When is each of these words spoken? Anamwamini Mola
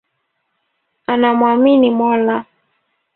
Anamwamini 1.11 1.89
Mola 1.97 2.37